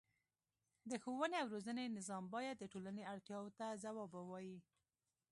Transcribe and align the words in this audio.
د 0.89 0.91
ښوونې 1.03 1.37
او 1.41 1.47
روزنې 1.53 1.85
نظام 1.97 2.23
باید 2.35 2.55
د 2.59 2.63
ټولنې 2.73 3.03
اړتیاوو 3.13 3.55
ته 3.59 3.67
ځواب 3.83 4.11
ووايي. 4.15 4.57